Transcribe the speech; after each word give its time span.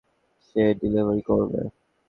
সে 0.45 0.61
delivery 0.79 1.21
করবে। 1.29 1.61